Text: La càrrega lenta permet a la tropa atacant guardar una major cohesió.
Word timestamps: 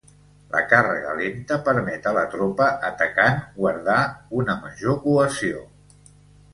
La 0.53 0.61
càrrega 0.69 1.11
lenta 1.19 1.57
permet 1.67 2.09
a 2.11 2.15
la 2.19 2.25
tropa 2.33 2.71
atacant 2.89 3.39
guardar 3.61 4.01
una 4.43 4.59
major 4.67 5.03
cohesió. 5.09 5.67